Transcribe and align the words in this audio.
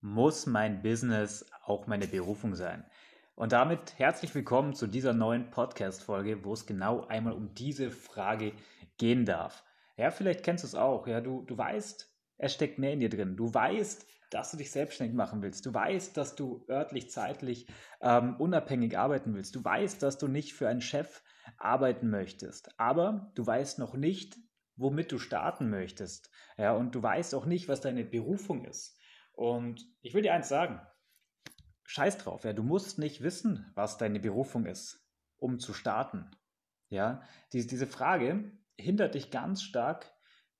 muss 0.00 0.46
mein 0.46 0.82
Business 0.82 1.46
auch 1.64 1.86
meine 1.86 2.06
Berufung 2.06 2.54
sein? 2.54 2.84
Und 3.34 3.52
damit 3.52 3.98
herzlich 3.98 4.34
willkommen 4.34 4.74
zu 4.74 4.86
dieser 4.86 5.12
neuen 5.12 5.50
Podcast-Folge, 5.50 6.44
wo 6.44 6.52
es 6.52 6.66
genau 6.66 7.06
einmal 7.06 7.34
um 7.34 7.54
diese 7.54 7.90
Frage 7.90 8.52
gehen 8.98 9.26
darf. 9.26 9.64
Ja, 9.96 10.10
vielleicht 10.10 10.42
kennst 10.42 10.64
du 10.64 10.68
es 10.68 10.74
auch. 10.74 11.06
Ja, 11.06 11.20
du, 11.20 11.42
du 11.42 11.56
weißt, 11.56 12.10
es 12.38 12.54
steckt 12.54 12.78
mehr 12.78 12.92
in 12.92 13.00
dir 13.00 13.10
drin. 13.10 13.36
Du 13.36 13.52
weißt, 13.52 14.06
dass 14.30 14.50
du 14.50 14.56
dich 14.56 14.70
selbstständig 14.70 15.16
machen 15.16 15.42
willst. 15.42 15.64
Du 15.66 15.72
weißt, 15.72 16.16
dass 16.16 16.34
du 16.34 16.64
örtlich, 16.68 17.10
zeitlich 17.10 17.66
ähm, 18.00 18.36
unabhängig 18.38 18.98
arbeiten 18.98 19.34
willst. 19.34 19.54
Du 19.54 19.64
weißt, 19.64 20.02
dass 20.02 20.18
du 20.18 20.28
nicht 20.28 20.54
für 20.54 20.68
einen 20.68 20.80
Chef 20.80 21.22
arbeiten 21.58 22.10
möchtest. 22.10 22.78
Aber 22.78 23.32
du 23.34 23.46
weißt 23.46 23.78
noch 23.78 23.94
nicht, 23.94 24.36
womit 24.76 25.12
du 25.12 25.18
starten 25.18 25.70
möchtest. 25.70 26.30
Ja, 26.58 26.72
und 26.72 26.94
du 26.94 27.02
weißt 27.02 27.34
auch 27.34 27.46
nicht, 27.46 27.68
was 27.68 27.80
deine 27.80 28.04
Berufung 28.04 28.64
ist. 28.64 28.95
Und 29.36 29.86
ich 30.00 30.14
will 30.14 30.22
dir 30.22 30.34
eins 30.34 30.48
sagen. 30.48 30.80
Scheiß 31.84 32.18
drauf, 32.18 32.44
ja, 32.44 32.52
du 32.52 32.64
musst 32.64 32.98
nicht 32.98 33.22
wissen, 33.22 33.70
was 33.74 33.96
deine 33.96 34.18
Berufung 34.18 34.66
ist, 34.66 35.06
um 35.36 35.60
zu 35.60 35.72
starten. 35.72 36.28
Ja, 36.88 37.22
diese, 37.52 37.68
diese 37.68 37.86
Frage 37.86 38.50
hindert 38.76 39.14
dich 39.14 39.30
ganz 39.30 39.62
stark 39.62 40.12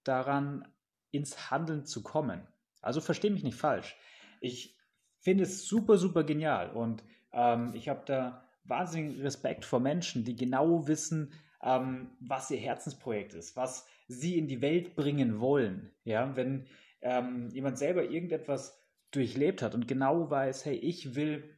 daran, 0.04 0.68
ins 1.10 1.50
Handeln 1.50 1.84
zu 1.84 2.02
kommen. 2.02 2.46
Also 2.80 3.00
verstehe 3.00 3.30
mich 3.30 3.42
nicht 3.42 3.58
falsch. 3.58 3.96
Ich 4.40 4.76
finde 5.18 5.44
es 5.44 5.66
super, 5.66 5.96
super 5.96 6.22
genial 6.22 6.70
und 6.70 7.02
ähm, 7.32 7.72
ich 7.74 7.88
habe 7.88 8.02
da 8.06 8.46
wahnsinnigen 8.64 9.20
Respekt 9.22 9.64
vor 9.64 9.80
Menschen, 9.80 10.24
die 10.24 10.36
genau 10.36 10.86
wissen, 10.86 11.32
ähm, 11.62 12.10
was 12.20 12.50
ihr 12.50 12.58
Herzensprojekt 12.58 13.34
ist, 13.34 13.56
was 13.56 13.88
sie 14.06 14.38
in 14.38 14.46
die 14.46 14.60
Welt 14.60 14.94
bringen 14.94 15.40
wollen. 15.40 15.92
Ja, 16.04 16.36
wenn 16.36 16.66
ähm, 17.06 17.48
jemand 17.50 17.78
selber 17.78 18.02
irgendetwas 18.02 18.82
durchlebt 19.12 19.62
hat 19.62 19.74
und 19.76 19.86
genau 19.86 20.28
weiß, 20.28 20.64
hey, 20.64 20.74
ich 20.74 21.14
will, 21.14 21.56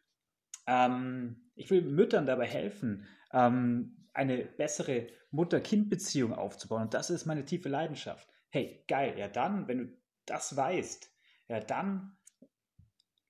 ähm, 0.67 1.51
ich 1.55 1.71
will 1.71 1.81
Müttern 1.81 2.27
dabei 2.27 2.47
helfen, 2.47 3.07
ähm, 3.33 4.07
eine 4.13 4.45
bessere 4.45 5.07
Mutter-Kind-Beziehung 5.31 6.35
aufzubauen. 6.35 6.83
Und 6.83 6.95
das 6.95 7.09
ist 7.09 7.25
meine 7.25 7.47
tiefe 7.47 7.71
Leidenschaft. 7.71 8.29
Hey, 8.51 8.85
geil, 8.89 9.15
ja 9.19 9.29
dann, 9.29 9.69
wenn 9.69 9.79
du 9.79 9.97
das 10.27 10.55
weißt, 10.55 11.11
ja 11.49 11.61
dann 11.61 12.19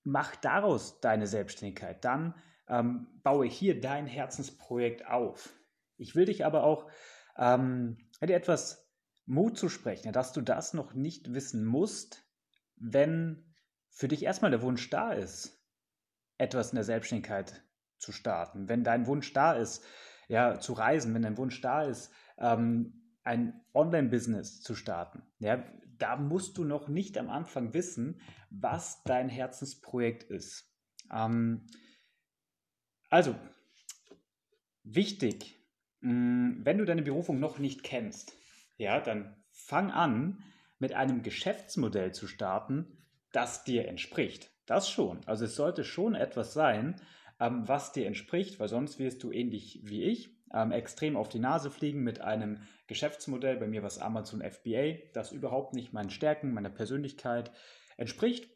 mach 0.03 0.35
daraus 0.37 1.01
deine 1.01 1.29
Selbstständigkeit. 1.29 2.05
Dann 2.05 2.35
ähm, 2.67 3.07
baue 3.23 3.47
hier 3.47 3.81
dein 3.81 4.09
Herzensprojekt 4.09 5.07
auf. 5.07 5.51
Ich 5.97 6.17
will 6.17 6.25
dich 6.25 6.45
aber 6.45 6.65
auch 6.65 6.91
ähm, 7.37 7.99
etwas 8.21 8.88
Mut 9.29 9.59
zu 9.59 9.69
sprechen, 9.69 10.13
dass 10.13 10.33
du 10.33 10.41
das 10.41 10.73
noch 10.73 10.95
nicht 10.95 11.35
wissen 11.35 11.65
musst, 11.65 12.25
wenn 12.77 13.55
für 13.91 14.09
dich 14.09 14.23
erstmal 14.23 14.51
der 14.51 14.63
Wunsch 14.63 14.89
da 14.89 15.13
ist, 15.13 15.63
etwas 16.39 16.71
in 16.71 16.77
der 16.77 16.85
Selbstständigkeit 16.85 17.63
zu 17.99 18.13
starten. 18.13 18.69
Wenn 18.69 18.85
dein 18.85 19.07
Wunsch 19.07 19.33
da 19.35 19.53
ist, 19.53 19.85
ja, 20.29 20.59
zu 20.61 20.73
reisen, 20.73 21.13
wenn 21.15 21.23
dein 21.23 21.37
Wunsch 21.37 21.61
da 21.61 21.83
ist, 21.83 22.11
ähm, 22.39 23.17
ein 23.23 23.61
Online-Business 23.75 24.63
zu 24.63 24.75
starten, 24.75 25.23
ja, 25.41 25.63
da 25.99 26.17
musst 26.17 26.57
du 26.57 26.65
noch 26.65 26.89
nicht 26.89 27.19
am 27.19 27.29
Anfang 27.29 27.75
wissen, 27.75 28.21
was 28.51 29.03
dein 29.03 29.29
Herzensprojekt 29.29 30.23
ist. 30.23 30.73
Ähm, 31.13 31.67
also, 33.11 33.35
wichtig, 34.85 35.59
mm, 36.01 36.61
wenn 36.65 36.79
du 36.79 36.87
deine 36.87 37.03
Berufung 37.03 37.41
noch 37.41 37.59
nicht 37.59 37.83
kennst, 37.83 38.38
ja, 38.79 39.01
dann 39.01 39.37
fang 39.51 39.91
an, 39.91 40.43
mit 40.79 40.95
einem 40.95 41.23
Geschäftsmodell 41.23 42.13
zu 42.13 42.27
starten, 42.27 42.87
das 43.33 43.65
dir 43.65 43.89
entspricht. 43.89 44.51
Das 44.67 44.89
schon. 44.89 45.21
Also 45.27 45.45
es 45.45 45.57
sollte 45.57 45.85
schon 45.85 46.15
etwas 46.15 46.53
sein, 46.53 47.01
ähm, 47.41 47.67
was 47.67 47.93
dir 47.93 48.07
entspricht, 48.07 48.61
weil 48.61 48.69
sonst 48.69 48.99
wirst 48.99 49.23
du 49.23 49.33
ähnlich 49.33 49.81
wie 49.83 50.05
ich 50.05 50.39
ähm, 50.55 50.73
extrem 50.73 51.17
auf 51.17 51.29
die 51.29 51.39
Nase 51.39 51.71
fliegen 51.71 52.03
mit 52.03 52.21
einem 52.21 52.63
Geschäftsmodell. 52.87 53.57
Bei 53.57 53.67
mir 53.67 53.83
war 53.83 53.89
es 53.89 53.99
Amazon 53.99 54.43
FBA, 54.43 54.99
das 55.13 55.33
überhaupt 55.33 55.75
nicht 55.75 55.93
meinen 55.93 56.11
Stärken, 56.11 56.55
meiner 56.55 56.71
Persönlichkeit 56.71 57.51
entspricht. 57.97 58.49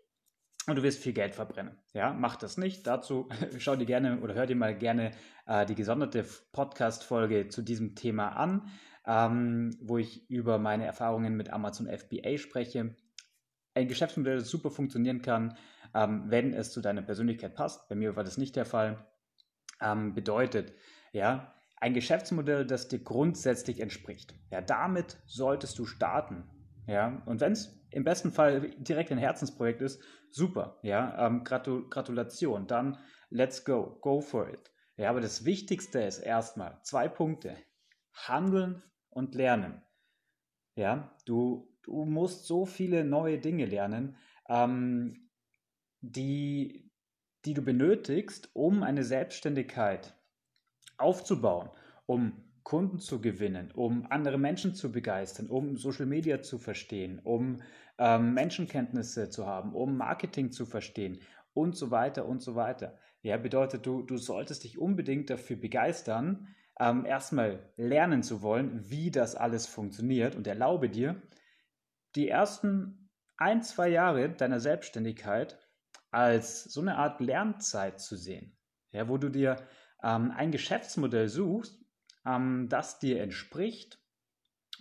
Und 0.69 0.77
du 0.77 0.85
wirst 0.85 1.03
viel 1.03 1.13
Geld 1.13 1.35
verbrennen. 1.35 1.77
Ja, 1.93 2.13
mach 2.13 2.37
das 2.37 2.57
nicht. 2.57 2.87
Dazu 2.87 3.29
schau 3.59 3.75
dir 3.75 3.87
gerne 3.87 4.21
oder 4.21 4.35
hör 4.35 4.47
dir 4.47 4.55
mal 4.55 4.77
gerne 4.77 5.11
äh, 5.47 5.67
die 5.67 5.75
gesonderte 5.75 6.25
Podcast-Folge 6.53 7.49
zu 7.49 7.63
diesem 7.63 7.97
Thema 7.97 8.29
an 8.37 8.71
ähm, 9.07 9.77
wo 9.81 9.99
ich 9.99 10.29
über 10.31 10.59
meine 10.59 10.87
Erfahrungen 10.87 11.37
mit 11.37 11.51
Amazon 11.51 11.89
FBA 11.89 12.39
spreche. 12.39 12.95
Ein 13.75 13.89
Geschäftsmodell, 13.89 14.39
das 14.39 14.49
super 14.49 14.71
funktionieren 14.71 15.23
kann, 15.23 15.57
ähm, 15.95 16.25
wenn 16.27 16.53
es 16.53 16.73
zu 16.73 16.81
deiner 16.81 17.03
Persönlichkeit 17.03 17.55
passt. 17.55 17.89
Bei 17.89 17.95
mir 17.95 18.17
war 18.17 18.25
das 18.25 18.39
nicht 18.39 18.57
der 18.57 18.67
Fall. 18.67 19.07
Ähm, 19.81 20.15
bedeutet, 20.15 20.75
ja, 21.13 21.55
ein 21.77 21.95
Geschäftsmodell, 21.95 22.65
das 22.65 22.89
dir 22.89 23.01
grundsätzlich 23.01 23.81
entspricht. 23.81 24.35
Ja, 24.51 24.61
damit 24.61 25.19
solltest 25.27 25.79
du 25.79 25.85
starten. 25.85 26.49
Ja, 26.87 27.23
und 27.27 27.41
wenn 27.41 27.53
es 27.53 27.81
im 27.91 28.05
besten 28.05 28.31
Fall 28.31 28.71
direkt 28.79 29.11
ein 29.11 29.19
Herzensprojekt 29.19 29.83
ist, 29.83 30.01
super. 30.31 30.79
Ja, 30.83 31.27
ähm, 31.27 31.45
Gratul 31.45 31.89
Gratulation. 31.89 32.67
Dann 32.67 32.99
let's 33.31 33.65
go, 33.65 33.99
go 34.01 34.21
for 34.21 34.49
it. 34.49 34.71
Ja, 34.97 35.11
aber 35.11 35.21
das 35.21 35.45
Wichtigste 35.45 36.01
ist 36.01 36.19
erstmal 36.19 36.79
zwei 36.83 37.09
Punkte. 37.09 37.57
Handeln 38.15 38.83
und 39.13 39.35
lernen. 39.35 39.83
Ja, 40.77 41.15
du, 41.27 41.69
du 41.83 42.05
musst 42.05 42.47
so 42.47 42.65
viele 42.65 43.05
neue 43.05 43.39
Dinge 43.39 43.67
lernen, 43.67 44.17
ähm, 44.49 45.29
die, 46.01 46.91
die 47.45 47.55
du 47.55 47.63
benötigst, 47.63 48.51
um 48.55 48.83
eine 48.83 49.05
Selbstständigkeit 49.05 50.17
aufzubauen, 50.97 51.71
um 52.07 52.33
Kunden 52.63 52.99
zu 52.99 53.21
gewinnen, 53.21 53.71
um 53.73 54.07
andere 54.11 54.39
Menschen 54.39 54.75
zu 54.75 54.93
begeistern, 54.93 55.49
um 55.49 55.77
Social 55.77 56.07
Media 56.07 56.43
zu 56.43 56.59
verstehen, 56.59 57.21
um 57.25 57.61
ähm, 57.99 58.35
Menschenkenntnisse 58.35 59.31
zu 59.31 59.47
haben, 59.47 59.75
um 59.75 59.97
Marketing 59.97 60.53
zu 60.53 60.65
verstehen 60.65 61.21
und 61.55 61.77
so 61.77 61.91
weiter 61.91 62.27
und 62.27 62.41
so 62.41 62.55
weiter. 62.55 62.99
Ja, 63.23 63.37
bedeutet, 63.37 63.87
du, 63.87 64.03
du 64.03 64.17
solltest 64.17 64.65
dich 64.65 64.79
unbedingt 64.79 65.31
dafür 65.31 65.57
begeistern, 65.57 66.49
ähm, 66.83 67.07
erstmal 67.07 67.61
lernen 67.77 68.25
zu 68.25 68.43
wollen, 68.43 68.91
wie 68.91 69.13
das 69.13 69.37
alles 69.37 69.67
funktioniert 69.67 70.35
und 70.35 70.49
erlaube 70.49 70.91
dir, 70.91 71.23
die 72.17 72.29
ersten 72.29 73.09
ein, 73.37 73.63
zwei 73.63 73.89
Jahre 73.89 74.29
deiner 74.31 74.59
Selbstständigkeit 74.59 75.59
als 76.11 76.65
so 76.65 76.81
eine 76.81 76.97
Art 76.97 77.21
Lernzeit 77.21 78.01
zu 78.01 78.17
sehen, 78.17 78.59
ja, 78.91 79.09
wo 79.09 79.17
du 79.17 79.29
dir 79.29 79.57
ähm, 80.03 80.33
ein 80.37 80.51
Geschäftsmodell 80.51 81.29
suchst, 81.29 81.81
ähm, 82.27 82.67
das 82.69 82.99
dir 82.99 83.23
entspricht 83.23 84.01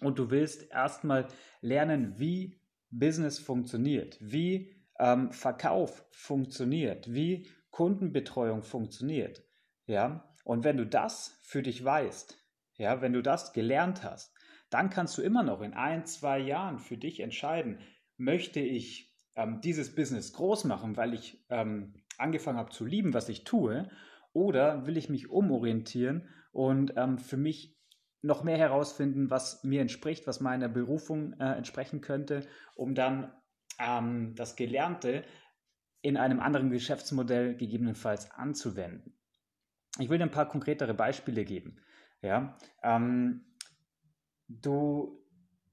und 0.01 0.17
du 0.17 0.31
willst 0.31 0.71
erstmal 0.71 1.27
lernen, 1.61 2.17
wie 2.17 2.59
Business 2.89 3.37
funktioniert, 3.37 4.17
wie 4.19 4.75
ähm, 4.99 5.31
Verkauf 5.31 6.03
funktioniert, 6.09 7.13
wie 7.13 7.47
Kundenbetreuung 7.69 8.63
funktioniert. 8.63 9.43
Ja, 9.85 10.30
und 10.43 10.63
wenn 10.63 10.77
du 10.77 10.85
das 10.85 11.39
für 11.43 11.61
dich 11.61 11.83
weißt, 11.83 12.37
ja, 12.75 13.01
wenn 13.01 13.13
du 13.13 13.21
das 13.21 13.53
gelernt 13.53 14.03
hast, 14.03 14.33
dann 14.69 14.89
kannst 14.89 15.17
du 15.17 15.21
immer 15.21 15.43
noch 15.43 15.61
in 15.61 15.73
ein, 15.73 16.05
zwei 16.05 16.39
Jahren 16.39 16.79
für 16.79 16.97
dich 16.97 17.19
entscheiden, 17.19 17.79
möchte 18.17 18.59
ich 18.59 19.13
ähm, 19.35 19.61
dieses 19.61 19.93
Business 19.95 20.33
groß 20.33 20.63
machen, 20.65 20.97
weil 20.97 21.13
ich 21.13 21.45
ähm, 21.49 21.93
angefangen 22.17 22.57
habe 22.57 22.71
zu 22.71 22.85
lieben, 22.85 23.13
was 23.13 23.29
ich 23.29 23.43
tue, 23.43 23.89
oder 24.33 24.85
will 24.85 24.97
ich 24.97 25.09
mich 25.09 25.29
umorientieren 25.29 26.29
und 26.51 26.93
ähm, 26.95 27.17
für 27.17 27.37
mich 27.37 27.77
noch 28.21 28.43
mehr 28.43 28.57
herausfinden, 28.57 29.29
was 29.29 29.63
mir 29.63 29.81
entspricht, 29.81 30.27
was 30.27 30.39
meiner 30.39 30.69
Berufung 30.69 31.33
äh, 31.39 31.53
entsprechen 31.53 32.01
könnte, 32.01 32.47
um 32.75 32.93
dann 32.93 33.33
ähm, 33.79 34.35
das 34.35 34.55
Gelernte 34.55 35.23
in 36.01 36.17
einem 36.17 36.39
anderen 36.39 36.69
Geschäftsmodell 36.69 37.55
gegebenenfalls 37.55 38.31
anzuwenden. 38.31 39.17
Ich 39.99 40.09
will 40.09 40.17
dir 40.17 40.25
ein 40.25 40.31
paar 40.31 40.47
konkretere 40.47 40.93
Beispiele 40.93 41.45
geben. 41.45 41.79
Ja, 42.21 42.57
ähm, 42.83 43.45
du 44.47 45.25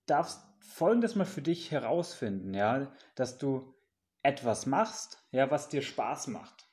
darfst 0.06 0.42
Folgendes 0.60 1.14
mal 1.14 1.24
für 1.24 1.42
dich 1.42 1.70
herausfinden, 1.70 2.54
ja, 2.54 2.92
dass 3.14 3.38
du 3.38 3.74
etwas 4.22 4.66
machst, 4.66 5.26
ja, 5.30 5.50
was 5.50 5.68
dir 5.68 5.82
Spaß 5.82 6.28
macht. 6.28 6.68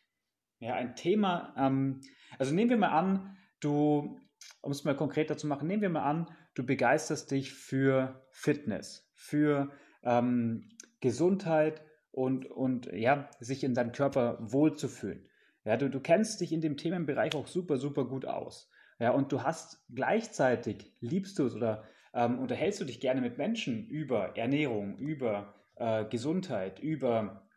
Ja, 0.60 0.76
ein 0.76 0.96
Thema, 0.96 1.54
ähm, 1.58 2.02
also 2.40 2.54
nehmen 2.54 2.70
wir 2.70 2.78
mal 2.78 2.98
an, 2.98 3.38
du, 3.60 4.20
um 4.62 4.72
es 4.72 4.84
mal 4.84 4.96
konkreter 4.96 5.38
zu 5.38 5.48
machen, 5.48 5.68
nehmen 5.68 5.82
wir 5.82 5.90
mal 5.90 6.04
an, 6.04 6.30
du 6.56 6.66
begeisterst 6.66 7.32
dich 7.32 7.54
für 7.54 8.26
Fitness, 8.32 9.12
für 9.14 9.72
ähm, 10.04 10.70
Gesundheit 11.02 11.82
und, 12.12 12.46
und 12.46 12.88
ja, 12.94 13.30
sich 13.40 13.64
in 13.64 13.74
deinem 13.74 13.92
Körper 13.92 14.38
wohlzufühlen. 14.40 15.30
Ja, 15.66 15.78
du, 15.78 15.90
du 15.90 16.00
kennst 16.00 16.42
dich 16.42 16.54
in 16.54 16.62
dem 16.62 16.78
Themenbereich 16.78 17.36
auch 17.36 17.48
super, 17.48 17.78
super 17.78 18.06
gut 18.06 18.26
aus. 18.26 18.72
Ja, 19.00 19.12
und 19.12 19.32
du 19.32 19.44
hast 19.44 19.84
gleichzeitig, 19.94 20.94
liebst 21.02 21.38
du 21.38 21.48
es 21.48 21.56
oder 21.56 21.84
ähm, 22.14 22.40
unterhältst 22.40 22.80
du 22.80 22.86
dich 22.86 23.02
gerne 23.02 23.20
mit 23.20 23.38
Menschen 23.38 23.88
über 23.88 24.38
Ernährung, 24.38 24.98
über 24.98 25.54
äh, 25.76 26.06
Gesundheit, 26.06 26.80
über 26.80 27.50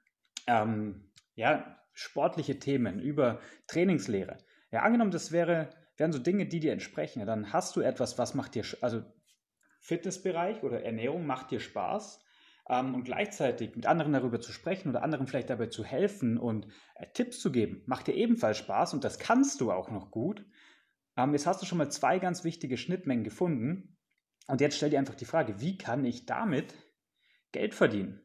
ähm, 0.48 1.12
ja, 1.36 1.78
sportliche 1.92 2.58
Themen, 2.58 2.98
über 2.98 3.40
Trainingslehre. 3.68 4.38
Ja, 4.72 4.82
angenommen, 4.82 5.12
das 5.12 5.30
wäre, 5.30 5.70
wären 5.96 6.12
so 6.12 6.18
Dinge, 6.18 6.46
die 6.46 6.60
dir 6.60 6.72
entsprechen. 6.72 7.20
Ja, 7.20 7.26
dann 7.26 7.52
hast 7.52 7.76
du 7.76 7.80
etwas, 7.80 8.18
was 8.18 8.34
macht 8.34 8.54
dir, 8.54 8.64
also 8.80 9.02
Fitnessbereich 9.80 10.62
oder 10.62 10.82
Ernährung 10.82 11.26
macht 11.26 11.50
dir 11.50 11.60
Spaß. 11.60 12.24
Ähm, 12.68 12.94
und 12.94 13.04
gleichzeitig 13.04 13.74
mit 13.76 13.86
anderen 13.86 14.12
darüber 14.12 14.40
zu 14.40 14.52
sprechen 14.52 14.90
oder 14.90 15.02
anderen 15.02 15.26
vielleicht 15.26 15.50
dabei 15.50 15.66
zu 15.66 15.84
helfen 15.84 16.38
und 16.38 16.66
äh, 16.94 17.06
Tipps 17.12 17.40
zu 17.40 17.50
geben, 17.50 17.82
macht 17.86 18.06
dir 18.06 18.14
ebenfalls 18.14 18.58
Spaß 18.58 18.94
und 18.94 19.04
das 19.04 19.18
kannst 19.18 19.60
du 19.60 19.72
auch 19.72 19.90
noch 19.90 20.10
gut. 20.10 20.44
Ähm, 21.16 21.32
jetzt 21.32 21.46
hast 21.46 21.62
du 21.62 21.66
schon 21.66 21.78
mal 21.78 21.90
zwei 21.90 22.18
ganz 22.18 22.44
wichtige 22.44 22.76
Schnittmengen 22.76 23.24
gefunden. 23.24 23.96
Und 24.46 24.60
jetzt 24.60 24.76
stell 24.76 24.90
dir 24.90 24.98
einfach 24.98 25.14
die 25.14 25.26
Frage, 25.26 25.60
wie 25.60 25.76
kann 25.76 26.04
ich 26.04 26.24
damit 26.24 26.74
Geld 27.52 27.74
verdienen? 27.74 28.22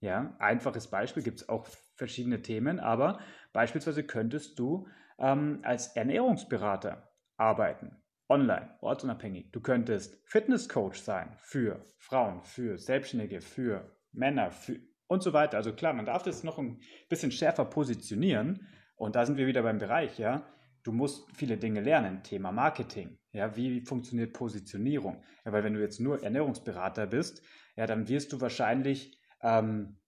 Ja, 0.00 0.34
einfaches 0.40 0.88
Beispiel 0.88 1.22
gibt 1.22 1.42
es 1.42 1.48
auch 1.48 1.68
verschiedene 1.94 2.42
Themen, 2.42 2.80
aber 2.80 3.20
beispielsweise 3.52 4.02
könntest 4.02 4.58
du 4.58 4.88
ähm, 5.18 5.60
als 5.62 5.94
Ernährungsberater 5.94 7.12
arbeiten, 7.36 8.01
online, 8.28 8.76
ortsunabhängig. 8.80 9.50
Du 9.52 9.60
könntest 9.60 10.18
Fitnesscoach 10.24 10.94
sein 10.94 11.34
für 11.38 11.84
Frauen, 11.98 12.42
für 12.44 12.78
Selbstständige, 12.78 13.40
für 13.40 13.96
Männer 14.12 14.50
für, 14.50 14.78
und 15.06 15.22
so 15.22 15.32
weiter. 15.32 15.56
Also 15.56 15.72
klar, 15.72 15.92
man 15.92 16.06
darf 16.06 16.22
das 16.22 16.44
noch 16.44 16.58
ein 16.58 16.80
bisschen 17.08 17.32
schärfer 17.32 17.64
positionieren 17.64 18.66
und 18.96 19.16
da 19.16 19.26
sind 19.26 19.36
wir 19.36 19.46
wieder 19.46 19.62
beim 19.62 19.78
Bereich, 19.78 20.18
ja. 20.18 20.46
Du 20.84 20.90
musst 20.90 21.30
viele 21.36 21.58
Dinge 21.58 21.80
lernen, 21.80 22.24
Thema 22.24 22.50
Marketing, 22.50 23.18
ja, 23.30 23.56
wie 23.56 23.84
funktioniert 23.84 24.32
Positionierung? 24.32 25.22
Ja, 25.44 25.52
weil 25.52 25.62
wenn 25.62 25.74
du 25.74 25.80
jetzt 25.80 26.00
nur 26.00 26.22
Ernährungsberater 26.22 27.06
bist, 27.06 27.42
ja, 27.76 27.86
dann 27.86 28.08
wirst 28.08 28.32
du 28.32 28.40
wahrscheinlich 28.40 29.18
ähm, 29.42 29.98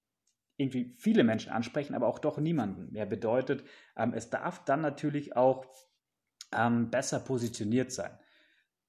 irgendwie 0.56 0.94
viele 0.99 1.25
Menschen 1.25 1.52
ansprechen, 1.52 1.94
aber 1.94 2.06
auch 2.06 2.19
doch 2.19 2.38
niemanden. 2.38 2.93
Mehr 2.93 3.06
bedeutet, 3.06 3.64
ähm, 3.96 4.12
es 4.14 4.31
darf 4.31 4.64
dann 4.64 4.81
natürlich 4.81 5.37
auch 5.37 5.67
ähm, 6.56 6.91
besser 6.91 7.21
positioniert 7.21 7.93
sein. 7.93 8.19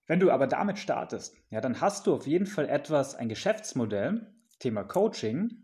Wenn 0.08 0.20
du 0.20 0.32
aber 0.32 0.48
damit 0.48 0.78
startest, 0.78 1.36
ja, 1.50 1.62
dann 1.62 1.82
hast 1.82 2.06
du 2.06 2.14
auf 2.14 2.28
jeden 2.28 2.46
Fall 2.46 2.70
etwas, 2.70 3.16
ein 3.16 3.30
Geschäftsmodell, 3.30 4.34
Thema 4.60 4.84
Coaching, 4.84 5.64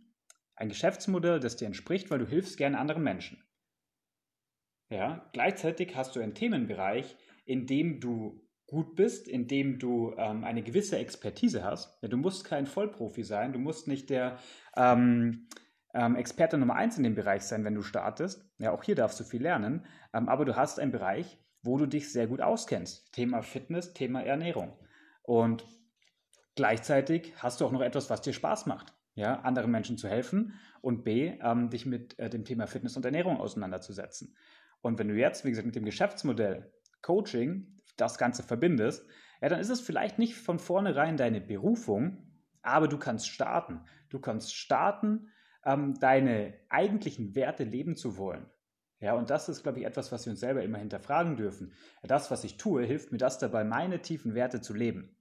ein 0.55 0.69
Geschäftsmodell, 0.69 1.39
das 1.39 1.57
dir 1.57 1.65
entspricht, 1.65 2.09
weil 2.09 2.19
du 2.19 2.27
hilfst 2.27 2.57
gerne 2.57 2.79
anderen 2.79 3.03
Menschen. 3.03 3.43
Ja, 4.89 5.29
gleichzeitig 5.31 5.95
hast 5.95 6.15
du 6.15 6.19
einen 6.19 6.35
Themenbereich, 6.35 7.15
in 7.45 7.65
dem 7.65 7.99
du 7.99 8.45
gut 8.67 8.95
bist, 8.95 9.27
in 9.27 9.47
dem 9.47 9.79
du 9.79 10.15
ähm, 10.17 10.43
eine 10.43 10.63
gewisse 10.63 10.97
Expertise 10.97 11.63
hast. 11.63 12.01
Ja, 12.01 12.07
du 12.07 12.17
musst 12.17 12.45
kein 12.45 12.65
Vollprofi 12.65 13.23
sein, 13.23 13.53
du 13.53 13.59
musst 13.59 13.87
nicht 13.87 14.09
der 14.09 14.37
ähm, 14.75 15.47
ähm, 15.93 16.15
Experte 16.15 16.57
Nummer 16.57 16.75
eins 16.75 16.97
in 16.97 17.03
dem 17.03 17.15
Bereich 17.15 17.43
sein, 17.43 17.63
wenn 17.63 17.75
du 17.75 17.83
startest. 17.83 18.49
Ja, 18.59 18.71
auch 18.71 18.83
hier 18.83 18.95
darfst 18.95 19.19
du 19.19 19.23
viel 19.23 19.41
lernen, 19.41 19.85
ähm, 20.13 20.29
aber 20.29 20.45
du 20.45 20.55
hast 20.55 20.79
einen 20.79 20.91
Bereich, 20.91 21.37
wo 21.63 21.77
du 21.77 21.85
dich 21.85 22.11
sehr 22.11 22.27
gut 22.27 22.41
auskennst. 22.41 23.11
Thema 23.13 23.41
Fitness, 23.41 23.93
Thema 23.93 24.23
Ernährung. 24.23 24.73
Und 25.23 25.65
gleichzeitig 26.55 27.33
hast 27.37 27.61
du 27.61 27.65
auch 27.65 27.71
noch 27.71 27.81
etwas, 27.81 28.09
was 28.09 28.21
dir 28.21 28.33
Spaß 28.33 28.65
macht. 28.65 28.93
Ja, 29.13 29.41
anderen 29.41 29.71
Menschen 29.71 29.97
zu 29.97 30.07
helfen 30.07 30.53
und 30.81 31.03
B, 31.03 31.37
ähm, 31.41 31.69
dich 31.69 31.85
mit 31.85 32.17
äh, 32.17 32.29
dem 32.29 32.45
Thema 32.45 32.65
Fitness 32.65 32.95
und 32.95 33.03
Ernährung 33.03 33.37
auseinanderzusetzen. 33.37 34.35
Und 34.81 34.97
wenn 34.99 35.09
du 35.09 35.15
jetzt, 35.15 35.43
wie 35.43 35.49
gesagt, 35.49 35.65
mit 35.65 35.75
dem 35.75 35.85
Geschäftsmodell 35.85 36.71
Coaching 37.01 37.77
das 37.97 38.17
Ganze 38.17 38.41
verbindest, 38.41 39.05
ja, 39.41 39.49
dann 39.49 39.59
ist 39.59 39.69
es 39.69 39.81
vielleicht 39.81 40.17
nicht 40.17 40.35
von 40.35 40.59
vornherein 40.59 41.17
deine 41.17 41.41
Berufung, 41.41 42.31
aber 42.61 42.87
du 42.87 42.97
kannst 42.97 43.27
starten. 43.27 43.81
Du 44.09 44.19
kannst 44.19 44.55
starten, 44.55 45.29
ähm, 45.65 45.99
deine 45.99 46.53
eigentlichen 46.69 47.35
Werte 47.35 47.63
leben 47.63 47.95
zu 47.95 48.17
wollen. 48.17 48.49
Ja, 49.01 49.15
und 49.15 49.31
das 49.31 49.49
ist, 49.49 49.63
glaube 49.63 49.79
ich, 49.79 49.85
etwas, 49.85 50.11
was 50.11 50.25
wir 50.25 50.31
uns 50.31 50.39
selber 50.39 50.63
immer 50.63 50.77
hinterfragen 50.77 51.35
dürfen. 51.35 51.73
Das, 52.03 52.29
was 52.29 52.43
ich 52.43 52.57
tue, 52.57 52.83
hilft 52.83 53.11
mir 53.11 53.17
das 53.17 53.39
dabei, 53.39 53.63
meine 53.63 54.01
tiefen 54.01 54.35
Werte 54.35 54.61
zu 54.61 54.73
leben. 54.75 55.17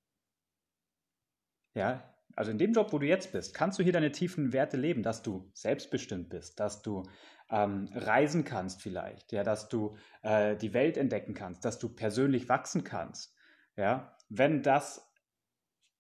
Ja, 1.75 2.05
also 2.37 2.51
in 2.51 2.59
dem 2.59 2.73
Job, 2.73 2.93
wo 2.93 2.99
du 2.99 3.07
jetzt 3.07 3.33
bist, 3.33 3.55
kannst 3.55 3.79
du 3.79 3.83
hier 3.83 3.93
deine 3.93 4.13
tiefen 4.13 4.53
Werte 4.53 4.77
leben, 4.77 5.03
dass 5.03 5.23
du 5.23 5.51
selbstbestimmt 5.55 6.29
bist, 6.29 6.61
dass 6.61 6.83
du 6.83 7.05
ähm, 7.51 7.89
reisen 7.95 8.45
kannst 8.45 8.83
vielleicht, 8.83 9.33
ja, 9.33 9.45
dass 9.45 9.69
du 9.69 9.97
äh, 10.23 10.57
die 10.57 10.75
Welt 10.75 10.97
entdecken 10.97 11.35
kannst, 11.35 11.65
dass 11.65 11.79
du 11.79 11.89
persönlich 11.89 12.49
wachsen 12.49 12.85
kannst. 12.85 13.35
Ja, 13.77 14.17
wenn 14.29 14.63
das 14.63 15.11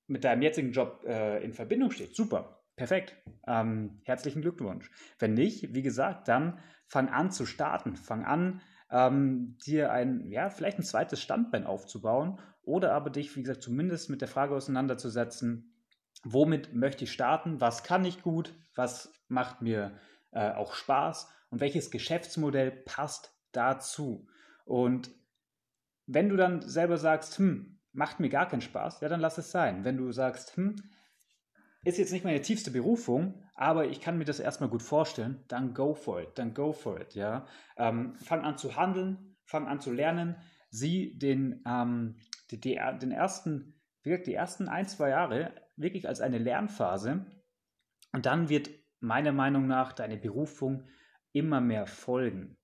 mit 0.06 0.24
deinem 0.24 0.42
jetzigen 0.42 0.72
Job 0.72 1.02
äh, 1.06 1.42
in 1.42 1.54
Verbindung 1.54 1.90
steht, 1.92 2.14
super, 2.14 2.62
perfekt, 2.80 3.14
ähm, 3.46 4.00
herzlichen 4.04 4.40
Glückwunsch. 4.40 4.90
Wenn 5.18 5.34
nicht, 5.34 5.74
wie 5.74 5.82
gesagt, 5.82 6.28
dann 6.28 6.58
fang 6.86 7.10
an 7.10 7.30
zu 7.30 7.44
starten, 7.44 7.94
fang 7.94 8.24
an, 8.24 8.62
ähm, 8.90 9.58
dir 9.66 9.92
ein, 9.92 10.30
ja, 10.30 10.48
vielleicht 10.48 10.78
ein 10.78 10.82
zweites 10.82 11.20
Standbein 11.20 11.66
aufzubauen 11.66 12.40
oder 12.62 12.94
aber 12.94 13.10
dich, 13.10 13.36
wie 13.36 13.42
gesagt, 13.42 13.60
zumindest 13.60 14.08
mit 14.08 14.22
der 14.22 14.28
Frage 14.28 14.54
auseinanderzusetzen, 14.54 15.74
womit 16.24 16.74
möchte 16.74 17.04
ich 17.04 17.12
starten, 17.12 17.60
was 17.60 17.82
kann 17.82 18.02
ich 18.06 18.22
gut, 18.22 18.54
was 18.74 19.12
macht 19.28 19.60
mir 19.60 19.98
äh, 20.30 20.50
auch 20.50 20.72
Spaß 20.72 21.30
und 21.50 21.60
welches 21.60 21.90
Geschäftsmodell 21.90 22.70
passt 22.70 23.36
dazu. 23.52 24.26
Und 24.64 25.10
wenn 26.06 26.30
du 26.30 26.38
dann 26.38 26.62
selber 26.62 26.96
sagst, 26.96 27.36
hm, 27.36 27.78
macht 27.92 28.20
mir 28.20 28.30
gar 28.30 28.48
keinen 28.48 28.62
Spaß, 28.62 29.02
ja, 29.02 29.10
dann 29.10 29.20
lass 29.20 29.36
es 29.36 29.50
sein. 29.50 29.84
Wenn 29.84 29.98
du 29.98 30.12
sagst, 30.12 30.56
hm, 30.56 30.76
ist 31.84 31.98
jetzt 31.98 32.12
nicht 32.12 32.24
meine 32.24 32.40
tiefste 32.40 32.70
Berufung, 32.70 33.42
aber 33.54 33.86
ich 33.88 34.00
kann 34.00 34.18
mir 34.18 34.24
das 34.24 34.40
erstmal 34.40 34.68
gut 34.68 34.82
vorstellen, 34.82 35.44
dann 35.48 35.74
go 35.74 35.94
for 35.94 36.20
it, 36.20 36.30
dann 36.38 36.54
go 36.54 36.72
for 36.72 37.00
it, 37.00 37.14
ja. 37.14 37.46
Ähm, 37.76 38.16
fang 38.16 38.42
an 38.42 38.58
zu 38.58 38.76
handeln, 38.76 39.36
fang 39.44 39.66
an 39.66 39.80
zu 39.80 39.92
lernen, 39.92 40.36
sieh 40.70 41.18
den, 41.18 41.62
ähm, 41.66 42.16
die, 42.50 42.60
die, 42.60 42.80
den 43.00 43.10
ersten, 43.10 43.80
wirklich 44.02 44.26
die 44.26 44.34
ersten 44.34 44.68
ein, 44.68 44.86
zwei 44.86 45.10
Jahre 45.10 45.54
wirklich 45.76 46.06
als 46.06 46.20
eine 46.20 46.38
Lernphase 46.38 47.26
und 48.12 48.26
dann 48.26 48.48
wird 48.48 48.70
meiner 49.00 49.32
Meinung 49.32 49.66
nach 49.66 49.92
deine 49.92 50.18
Berufung 50.18 50.86
immer 51.32 51.60
mehr 51.60 51.86
folgen. 51.86 52.58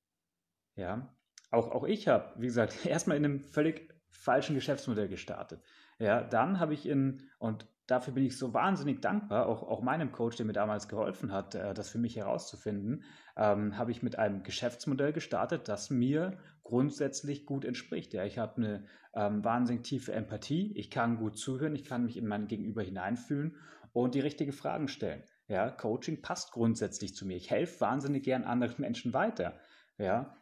Ja, 0.75 1.17
auch, 1.51 1.71
auch 1.71 1.85
ich 1.85 2.09
habe, 2.09 2.35
wie 2.39 2.47
gesagt, 2.47 2.85
erstmal 2.87 3.17
in 3.17 3.25
einem 3.25 3.41
völlig 3.41 3.95
falschen 4.11 4.55
Geschäftsmodell 4.55 5.09
gestartet. 5.09 5.63
Ja, 5.99 6.23
dann 6.23 6.61
habe 6.61 6.75
ich 6.75 6.87
in, 6.87 7.31
und 7.39 7.67
dafür 7.87 8.15
bin 8.15 8.25
ich 8.25 8.37
so 8.37 8.53
wahnsinnig 8.53 9.01
dankbar, 9.01 9.47
auch, 9.47 9.63
auch 9.63 9.83
meinem 9.83 10.13
Coach, 10.13 10.37
der 10.37 10.47
mir 10.47 10.53
damals 10.53 10.89
geholfen 10.89 11.33
hat, 11.33 11.55
äh, 11.55 11.75
das 11.75 11.89
für 11.89 11.99
mich 11.99 12.17
herauszufinden, 12.17 13.05
ähm, 13.37 13.79
habe 13.79 13.91
ich 13.91 14.03
mit 14.03 14.19
einem 14.19 14.43
Geschäftsmodell 14.43 15.13
gestartet, 15.13 15.69
das 15.69 15.91
mir 15.91 16.39
grundsätzlich 16.65 17.47
gut 17.47 17.65
entspricht. 17.65 18.13
Ja, 18.13 18.25
ich 18.25 18.39
habe 18.39 18.57
eine 18.57 18.85
ähm, 19.15 19.45
wahnsinnig 19.45 19.85
tiefe 19.85 20.13
Empathie, 20.13 20.73
ich 20.77 20.91
kann 20.91 21.19
gut 21.19 21.39
zuhören, 21.39 21.75
ich 21.75 21.85
kann 21.85 22.05
mich 22.05 22.17
in 22.17 22.27
mein 22.27 22.49
Gegenüber 22.49 22.83
hineinfühlen 22.83 23.57
und 23.93 24.15
die 24.15 24.21
richtigen 24.21 24.53
Fragen 24.53 24.89
stellen. 24.89 25.23
Ja, 25.49 25.71
Coaching 25.71 26.23
passt 26.23 26.51
grundsätzlich 26.53 27.15
zu 27.15 27.25
mir. 27.25 27.37
Ich 27.37 27.51
helfe 27.51 27.81
wahnsinnig 27.81 28.25
gern 28.25 28.45
anderen 28.45 28.81
Menschen 28.81 29.15
weiter. 29.15 29.61
Ja, 29.97 30.37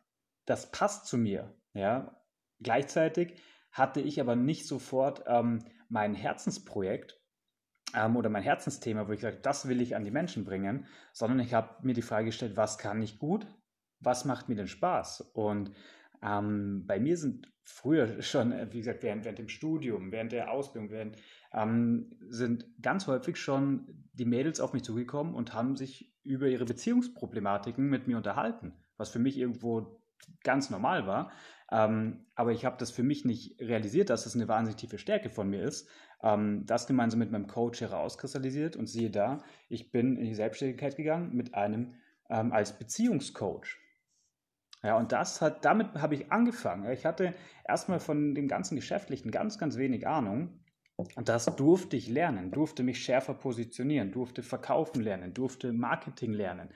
das 0.46 0.70
passt 0.70 1.06
zu 1.06 1.18
mir. 1.18 1.54
Ja, 1.74 2.20
gleichzeitig 2.60 3.40
hatte 3.70 4.00
ich 4.00 4.20
aber 4.20 4.34
nicht 4.34 4.66
sofort 4.66 5.24
ähm, 5.26 5.64
mein 5.88 6.14
Herzensprojekt 6.14 7.20
ähm, 7.94 8.16
oder 8.16 8.30
mein 8.30 8.42
Herzensthema, 8.42 9.08
wo 9.08 9.12
ich 9.12 9.20
sage, 9.20 9.38
das 9.40 9.68
will 9.68 9.80
ich 9.80 9.96
an 9.96 10.04
die 10.04 10.10
Menschen 10.10 10.44
bringen, 10.44 10.86
sondern 11.12 11.40
ich 11.40 11.54
habe 11.54 11.70
mir 11.82 11.94
die 11.94 12.02
Frage 12.02 12.26
gestellt, 12.26 12.56
was 12.56 12.78
kann 12.78 13.00
ich 13.02 13.18
gut, 13.18 13.46
was 14.00 14.24
macht 14.24 14.48
mir 14.48 14.56
denn 14.56 14.68
Spaß? 14.68 15.32
Und 15.32 15.70
ähm, 16.22 16.84
bei 16.86 16.98
mir 16.98 17.16
sind 17.16 17.52
früher 17.62 18.22
schon, 18.22 18.52
äh, 18.52 18.66
wie 18.70 18.78
gesagt, 18.78 19.02
während, 19.02 19.24
während 19.24 19.38
dem 19.38 19.48
Studium, 19.48 20.12
während 20.12 20.32
der 20.32 20.50
Ausbildung, 20.50 20.90
während, 20.90 21.16
ähm, 21.52 22.16
sind 22.28 22.66
ganz 22.82 23.06
häufig 23.06 23.36
schon 23.36 23.86
die 24.12 24.24
Mädels 24.24 24.60
auf 24.60 24.72
mich 24.72 24.84
zugekommen 24.84 25.34
und 25.34 25.54
haben 25.54 25.76
sich 25.76 26.12
über 26.22 26.48
ihre 26.48 26.64
Beziehungsproblematiken 26.64 27.88
mit 27.88 28.06
mir 28.06 28.16
unterhalten, 28.16 28.74
was 28.96 29.10
für 29.10 29.18
mich 29.18 29.38
irgendwo 29.38 30.00
ganz 30.42 30.70
normal 30.70 31.06
war. 31.06 31.30
Ähm, 31.74 32.26
aber 32.36 32.52
ich 32.52 32.64
habe 32.64 32.76
das 32.78 32.92
für 32.92 33.02
mich 33.02 33.24
nicht 33.24 33.60
realisiert, 33.60 34.08
dass 34.08 34.24
das 34.24 34.36
eine 34.36 34.46
wahnsinnig 34.46 34.76
tiefe 34.76 34.98
Stärke 34.98 35.28
von 35.28 35.50
mir 35.50 35.62
ist. 35.62 35.88
Ähm, 36.22 36.64
das 36.66 36.86
gemeinsam 36.86 37.18
mit 37.18 37.32
meinem 37.32 37.48
Coach 37.48 37.80
herauskristallisiert 37.80 38.76
und 38.76 38.86
siehe 38.86 39.10
da, 39.10 39.42
ich 39.68 39.90
bin 39.90 40.16
in 40.16 40.24
die 40.24 40.36
Selbstständigkeit 40.36 40.94
gegangen 40.94 41.34
mit 41.34 41.54
einem 41.54 41.94
ähm, 42.30 42.52
als 42.52 42.78
Beziehungscoach. 42.78 43.80
Ja, 44.84 44.96
und 44.98 45.10
das 45.10 45.40
hat, 45.40 45.64
damit 45.64 45.94
habe 45.94 46.14
ich 46.14 46.30
angefangen. 46.30 46.88
Ich 46.92 47.04
hatte 47.04 47.34
erstmal 47.66 47.98
von 47.98 48.36
dem 48.36 48.46
ganzen 48.46 48.76
Geschäftlichen 48.76 49.32
ganz, 49.32 49.58
ganz 49.58 49.76
wenig 49.76 50.06
Ahnung. 50.06 50.60
Und 50.94 51.28
das 51.28 51.46
durfte 51.56 51.96
ich 51.96 52.08
lernen, 52.08 52.52
durfte 52.52 52.84
mich 52.84 53.02
schärfer 53.02 53.34
positionieren, 53.34 54.12
durfte 54.12 54.44
verkaufen 54.44 55.02
lernen, 55.02 55.34
durfte 55.34 55.72
Marketing 55.72 56.34
lernen. 56.34 56.68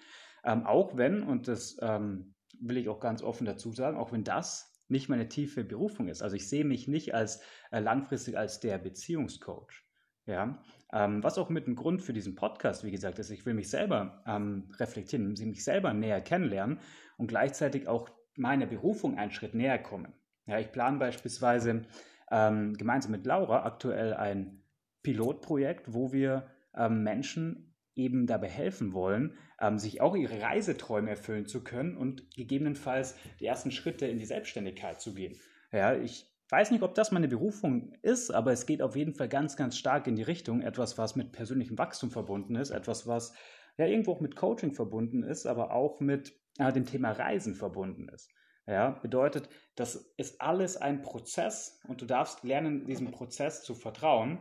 Ähm, 0.43 0.67
auch 0.67 0.97
wenn, 0.97 1.23
und 1.23 1.47
das 1.47 1.77
ähm, 1.83 2.35
will 2.59 2.79
ich 2.79 2.89
auch 2.89 2.99
ganz 2.99 3.23
offen 3.23 3.45
dazu 3.45 3.71
sagen, 3.71 3.97
auch 3.97 4.11
wenn 4.11 4.25
das 4.25 4.68
nicht 4.89 5.09
meine 5.09 5.29
tiefe 5.29 5.65
Berufung 5.65 6.09
ist. 6.09 6.23
Also 6.23 6.37
ich 6.37 6.49
sehe 6.49 6.65
mich 6.65 6.89
nicht 6.89 7.15
als 7.15 7.41
äh, 7.71 7.81
langfristig 7.81 8.37
als 8.37 8.61
der 8.61 8.79
Beziehungscoach. 8.79 9.85
Ja, 10.27 10.63
Ähm, 10.93 11.23
was 11.23 11.39
auch 11.39 11.49
mit 11.49 11.67
einem 11.67 11.77
Grund 11.77 12.03
für 12.03 12.13
diesen 12.13 12.35
Podcast, 12.35 12.85
wie 12.85 12.91
gesagt, 12.91 13.19
ist, 13.19 13.31
ich 13.31 13.47
will 13.47 13.55
mich 13.55 13.71
selber 13.71 14.23
ähm, 14.27 14.71
reflektieren, 14.79 15.33
mich 15.33 15.65
selber 15.65 15.95
näher 15.95 16.21
kennenlernen 16.21 16.81
und 17.17 17.29
gleichzeitig 17.29 17.89
auch 17.89 18.11
meiner 18.37 18.67
Berufung 18.67 19.19
einen 19.19 19.31
Schritt 19.31 19.55
näher 19.55 19.79
kommen. 19.79 20.13
Ja, 20.47 20.59
ich 20.59 20.71
plane 20.71 20.99
beispielsweise 20.99 21.87
ähm, 22.31 22.75
gemeinsam 22.75 23.13
mit 23.13 23.27
Laura 23.27 23.65
aktuell 23.65 24.15
ein 24.15 24.63
Pilotprojekt, 25.03 25.93
wo 25.95 26.13
wir 26.13 26.51
ähm, 26.75 27.03
Menschen 27.03 27.68
eben 27.99 28.27
dabei 28.27 28.49
helfen 28.49 28.93
wollen, 28.93 29.37
ähm, 29.61 29.79
sich 29.79 30.01
auch 30.01 30.17
ihre 30.17 30.41
Reiseträume 30.41 31.11
erfüllen 31.11 31.47
zu 31.47 31.63
können 31.63 31.97
und 31.97 32.35
gegebenenfalls 32.35 33.17
die 33.41 33.47
ersten 33.47 33.71
Schritte 33.71 34.07
in 34.07 34.19
die 34.19 34.25
Selbstständigkeit 34.25 35.01
zu 35.01 35.15
gehen. 35.15 35.37
Ja, 35.73 35.95
ich 35.95 36.27
weiß 36.51 36.71
nicht, 36.71 36.83
ob 36.83 36.95
das 36.95 37.11
meine 37.11 37.29
Berufung 37.29 37.93
ist, 38.03 38.31
aber 38.31 38.53
es 38.53 38.65
geht 38.65 38.81
auf 38.81 38.97
jeden 38.97 39.15
Fall 39.15 39.29
ganz, 39.29 39.57
ganz 39.57 39.77
stark 39.77 40.07
in 40.07 40.17
die 40.17 40.23
Richtung. 40.23 40.63
Etwas, 40.63 40.97
was 40.97 41.17
mit 41.17 41.33
persönlichem 41.33 41.77
Wachstum 41.77 42.11
verbunden 42.11 42.55
ist, 42.55 42.71
etwas, 42.71 43.07
was 43.07 43.35
ja 43.77 43.87
irgendwo 43.87 44.13
auch 44.13 44.21
mit 44.21 44.37
Coaching 44.37 44.73
verbunden 44.73 45.23
ist, 45.23 45.47
aber 45.47 45.73
auch 45.73 46.01
mit 46.01 46.35
äh, 46.59 46.73
dem 46.73 46.87
Thema 46.87 47.13
Reisen 47.13 47.55
verbunden 47.55 48.09
ist. 48.09 48.31
Ja, 48.67 48.91
bedeutet, 48.91 49.49
das 49.77 50.13
ist 50.19 50.43
alles 50.43 50.77
ein 50.77 51.01
Prozess 51.01 51.81
und 51.89 52.03
du 52.03 52.07
darfst 52.07 52.45
lernen, 52.45 52.85
diesem 52.85 53.11
Prozess 53.11 53.63
zu 53.63 53.75
vertrauen. 53.75 54.39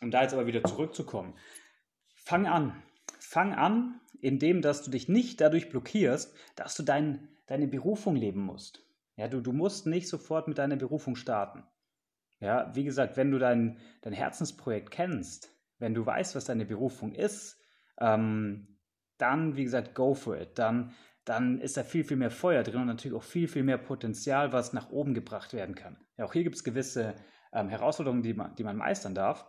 Um 0.00 0.10
da 0.10 0.22
jetzt 0.22 0.34
aber 0.34 0.46
wieder 0.46 0.62
zurückzukommen. 0.62 1.34
Fang 2.28 2.46
an. 2.46 2.74
Fang 3.20 3.54
an, 3.54 4.02
indem 4.20 4.60
dass 4.60 4.82
du 4.82 4.90
dich 4.90 5.08
nicht 5.08 5.40
dadurch 5.40 5.70
blockierst, 5.70 6.36
dass 6.56 6.74
du 6.74 6.82
dein, 6.82 7.26
deine 7.46 7.66
Berufung 7.66 8.16
leben 8.16 8.42
musst. 8.42 8.84
Ja, 9.16 9.28
du, 9.28 9.40
du 9.40 9.54
musst 9.54 9.86
nicht 9.86 10.08
sofort 10.08 10.46
mit 10.46 10.58
deiner 10.58 10.76
Berufung 10.76 11.16
starten. 11.16 11.64
Ja, 12.38 12.70
wie 12.74 12.84
gesagt, 12.84 13.16
wenn 13.16 13.30
du 13.30 13.38
dein, 13.38 13.78
dein 14.02 14.12
Herzensprojekt 14.12 14.90
kennst, 14.90 15.54
wenn 15.78 15.94
du 15.94 16.04
weißt, 16.04 16.36
was 16.36 16.44
deine 16.44 16.66
Berufung 16.66 17.14
ist, 17.14 17.64
ähm, 17.98 18.76
dann, 19.16 19.56
wie 19.56 19.64
gesagt, 19.64 19.94
go 19.94 20.12
for 20.12 20.38
it. 20.38 20.58
Dann, 20.58 20.92
dann 21.24 21.62
ist 21.62 21.78
da 21.78 21.82
viel, 21.82 22.04
viel 22.04 22.18
mehr 22.18 22.30
Feuer 22.30 22.62
drin 22.62 22.82
und 22.82 22.88
natürlich 22.88 23.16
auch 23.16 23.22
viel, 23.22 23.48
viel 23.48 23.62
mehr 23.62 23.78
Potenzial, 23.78 24.52
was 24.52 24.74
nach 24.74 24.90
oben 24.90 25.14
gebracht 25.14 25.54
werden 25.54 25.74
kann. 25.74 25.96
Ja, 26.18 26.26
auch 26.26 26.34
hier 26.34 26.44
gibt 26.44 26.56
es 26.56 26.62
gewisse 26.62 27.14
ähm, 27.54 27.70
Herausforderungen, 27.70 28.22
die 28.22 28.34
man, 28.34 28.54
die 28.56 28.64
man 28.64 28.76
meistern 28.76 29.14
darf. 29.14 29.46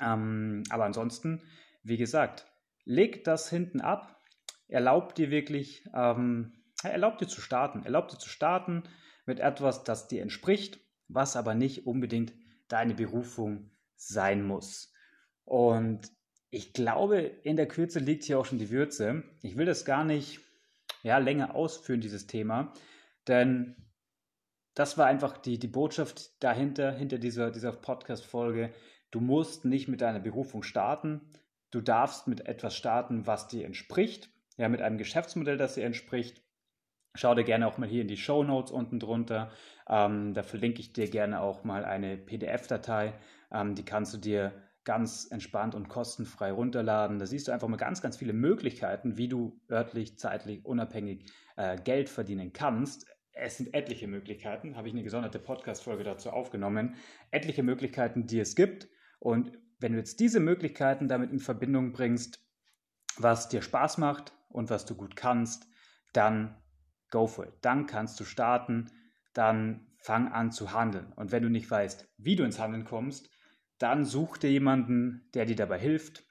Ähm, 0.00 0.64
aber 0.68 0.84
ansonsten, 0.84 1.44
wie 1.82 1.96
gesagt, 1.96 2.46
leg 2.84 3.24
das 3.24 3.48
hinten 3.50 3.80
ab, 3.80 4.20
erlaubt 4.68 5.18
dir 5.18 5.30
wirklich, 5.30 5.84
ähm, 5.94 6.52
erlaubt 6.82 7.20
dir 7.20 7.28
zu 7.28 7.40
starten. 7.40 7.84
Erlaubt 7.84 8.12
dir 8.12 8.18
zu 8.18 8.28
starten 8.28 8.84
mit 9.26 9.40
etwas, 9.40 9.84
das 9.84 10.08
dir 10.08 10.22
entspricht, 10.22 10.80
was 11.08 11.36
aber 11.36 11.54
nicht 11.54 11.86
unbedingt 11.86 12.32
deine 12.68 12.94
Berufung 12.94 13.70
sein 13.96 14.44
muss. 14.44 14.92
Und 15.44 16.10
ich 16.50 16.72
glaube, 16.72 17.18
in 17.20 17.56
der 17.56 17.68
Kürze 17.68 17.98
liegt 17.98 18.24
hier 18.24 18.38
auch 18.38 18.46
schon 18.46 18.58
die 18.58 18.70
Würze. 18.70 19.24
Ich 19.42 19.56
will 19.56 19.66
das 19.66 19.84
gar 19.84 20.04
nicht 20.04 20.40
ja, 21.02 21.18
länger 21.18 21.54
ausführen, 21.54 22.00
dieses 22.00 22.26
Thema, 22.26 22.72
denn 23.26 23.76
das 24.74 24.96
war 24.96 25.06
einfach 25.06 25.36
die, 25.36 25.58
die 25.58 25.68
Botschaft 25.68 26.42
dahinter, 26.42 26.92
hinter 26.92 27.18
dieser, 27.18 27.50
dieser 27.50 27.72
Podcast-Folge. 27.72 28.72
Du 29.10 29.20
musst 29.20 29.64
nicht 29.64 29.88
mit 29.88 30.00
deiner 30.00 30.20
Berufung 30.20 30.62
starten. 30.62 31.20
Du 31.72 31.80
darfst 31.80 32.28
mit 32.28 32.46
etwas 32.46 32.76
starten, 32.76 33.26
was 33.26 33.48
dir 33.48 33.64
entspricht. 33.64 34.30
Ja, 34.58 34.68
mit 34.68 34.82
einem 34.82 34.98
Geschäftsmodell, 34.98 35.56
das 35.56 35.74
dir 35.74 35.84
entspricht. 35.84 36.42
Schau 37.14 37.34
dir 37.34 37.44
gerne 37.44 37.66
auch 37.66 37.78
mal 37.78 37.88
hier 37.88 38.02
in 38.02 38.08
die 38.08 38.18
Show 38.18 38.44
Notes 38.44 38.70
unten 38.70 39.00
drunter. 39.00 39.50
Ähm, 39.88 40.34
da 40.34 40.42
verlinke 40.42 40.80
ich 40.80 40.92
dir 40.92 41.08
gerne 41.08 41.40
auch 41.40 41.64
mal 41.64 41.84
eine 41.84 42.18
PDF-Datei. 42.18 43.14
Ähm, 43.50 43.74
die 43.74 43.84
kannst 43.84 44.12
du 44.14 44.18
dir 44.18 44.52
ganz 44.84 45.28
entspannt 45.30 45.74
und 45.74 45.88
kostenfrei 45.88 46.52
runterladen. 46.52 47.18
Da 47.18 47.26
siehst 47.26 47.48
du 47.48 47.52
einfach 47.52 47.68
mal 47.68 47.76
ganz, 47.76 48.02
ganz 48.02 48.18
viele 48.18 48.34
Möglichkeiten, 48.34 49.16
wie 49.16 49.28
du 49.28 49.58
örtlich, 49.70 50.18
zeitlich, 50.18 50.66
unabhängig 50.66 51.30
äh, 51.56 51.76
Geld 51.76 52.10
verdienen 52.10 52.52
kannst. 52.52 53.06
Es 53.32 53.56
sind 53.56 53.72
etliche 53.72 54.08
Möglichkeiten, 54.08 54.76
habe 54.76 54.88
ich 54.88 54.94
eine 54.94 55.02
gesonderte 55.02 55.38
Podcast-Folge 55.38 56.04
dazu 56.04 56.30
aufgenommen. 56.30 56.96
Etliche 57.30 57.62
Möglichkeiten, 57.62 58.26
die 58.26 58.40
es 58.40 58.56
gibt. 58.56 58.88
Und 59.20 59.52
wenn 59.82 59.92
du 59.92 59.98
jetzt 59.98 60.20
diese 60.20 60.40
Möglichkeiten 60.40 61.08
damit 61.08 61.32
in 61.32 61.40
Verbindung 61.40 61.92
bringst, 61.92 62.40
was 63.16 63.48
dir 63.48 63.62
Spaß 63.62 63.98
macht 63.98 64.32
und 64.48 64.70
was 64.70 64.86
du 64.86 64.94
gut 64.94 65.16
kannst, 65.16 65.66
dann 66.12 66.56
go 67.10 67.26
for 67.26 67.46
it. 67.46 67.54
Dann 67.60 67.86
kannst 67.86 68.18
du 68.20 68.24
starten, 68.24 68.90
dann 69.34 69.86
fang 69.98 70.32
an 70.32 70.50
zu 70.50 70.72
handeln. 70.72 71.12
Und 71.16 71.32
wenn 71.32 71.42
du 71.42 71.48
nicht 71.48 71.70
weißt, 71.70 72.08
wie 72.18 72.36
du 72.36 72.44
ins 72.44 72.58
Handeln 72.58 72.84
kommst, 72.84 73.30
dann 73.78 74.04
such 74.04 74.38
dir 74.38 74.50
jemanden, 74.50 75.28
der 75.34 75.44
dir 75.44 75.56
dabei 75.56 75.78
hilft, 75.78 76.24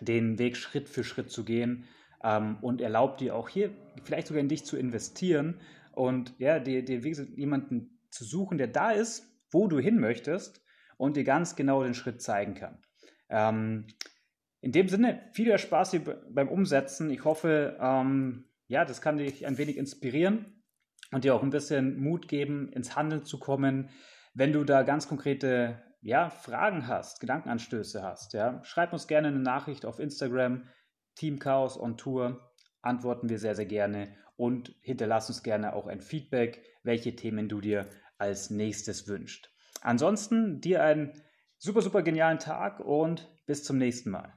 den 0.00 0.38
Weg 0.38 0.56
Schritt 0.56 0.88
für 0.88 1.04
Schritt 1.04 1.30
zu 1.30 1.44
gehen 1.44 1.84
ähm, 2.24 2.58
und 2.60 2.80
erlaubt 2.80 3.20
dir 3.20 3.36
auch 3.36 3.48
hier 3.48 3.70
vielleicht 4.02 4.26
sogar 4.26 4.40
in 4.40 4.48
dich 4.48 4.64
zu 4.64 4.76
investieren 4.76 5.60
und 5.92 6.34
ja, 6.38 6.58
dir, 6.58 6.84
dir 6.84 6.98
jemanden 6.98 7.98
zu 8.10 8.24
suchen, 8.24 8.58
der 8.58 8.68
da 8.68 8.90
ist, 8.90 9.26
wo 9.50 9.68
du 9.68 9.78
hin 9.78 10.00
möchtest 10.00 10.62
und 10.96 11.16
dir 11.16 11.24
ganz 11.24 11.56
genau 11.56 11.82
den 11.82 11.94
Schritt 11.94 12.22
zeigen 12.22 12.54
kann. 12.54 12.78
Ähm, 13.28 13.86
in 14.60 14.72
dem 14.72 14.88
Sinne, 14.88 15.28
viel 15.32 15.56
Spaß 15.58 15.90
hier 15.90 16.04
beim 16.30 16.48
Umsetzen. 16.48 17.10
Ich 17.10 17.24
hoffe, 17.24 17.76
ähm, 17.80 18.44
ja, 18.68 18.84
das 18.84 19.00
kann 19.00 19.18
dich 19.18 19.46
ein 19.46 19.58
wenig 19.58 19.76
inspirieren 19.76 20.62
und 21.10 21.24
dir 21.24 21.34
auch 21.34 21.42
ein 21.42 21.50
bisschen 21.50 22.00
Mut 22.00 22.28
geben, 22.28 22.68
ins 22.72 22.96
Handeln 22.96 23.24
zu 23.24 23.38
kommen. 23.38 23.90
Wenn 24.34 24.52
du 24.52 24.64
da 24.64 24.82
ganz 24.82 25.08
konkrete 25.08 25.82
ja, 26.00 26.30
Fragen 26.30 26.86
hast, 26.86 27.20
Gedankenanstöße 27.20 28.02
hast, 28.02 28.34
ja, 28.34 28.62
schreib 28.64 28.92
uns 28.92 29.06
gerne 29.06 29.28
eine 29.28 29.40
Nachricht 29.40 29.84
auf 29.84 29.98
Instagram, 29.98 30.68
Team 31.16 31.38
Chaos 31.38 31.78
on 31.78 31.96
Tour, 31.96 32.52
antworten 32.80 33.28
wir 33.28 33.38
sehr, 33.38 33.54
sehr 33.54 33.66
gerne 33.66 34.16
und 34.36 34.74
hinterlass 34.80 35.28
uns 35.28 35.42
gerne 35.42 35.74
auch 35.74 35.86
ein 35.86 36.00
Feedback, 36.00 36.64
welche 36.82 37.14
Themen 37.14 37.48
du 37.48 37.60
dir 37.60 37.88
als 38.18 38.50
nächstes 38.50 39.06
wünschst. 39.06 39.52
Ansonsten 39.82 40.60
dir 40.60 40.82
einen 40.82 41.12
super, 41.58 41.82
super 41.82 42.02
genialen 42.02 42.38
Tag 42.38 42.80
und 42.80 43.30
bis 43.46 43.64
zum 43.64 43.78
nächsten 43.78 44.10
Mal. 44.10 44.32